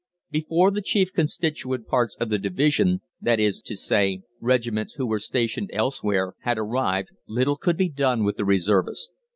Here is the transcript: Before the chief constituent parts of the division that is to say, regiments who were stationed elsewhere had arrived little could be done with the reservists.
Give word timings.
Before 0.31 0.71
the 0.71 0.81
chief 0.81 1.13
constituent 1.13 1.85
parts 1.85 2.15
of 2.15 2.29
the 2.29 2.39
division 2.39 3.01
that 3.21 3.39
is 3.39 3.61
to 3.61 3.75
say, 3.75 4.23
regiments 4.39 4.95
who 4.95 5.05
were 5.05 5.19
stationed 5.19 5.69
elsewhere 5.73 6.33
had 6.39 6.57
arrived 6.57 7.11
little 7.27 7.55
could 7.55 7.77
be 7.77 7.87
done 7.89 8.23
with 8.23 8.37
the 8.37 8.45
reservists. 8.45 9.11